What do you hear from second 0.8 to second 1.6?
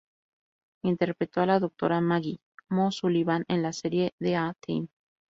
Interpretó a la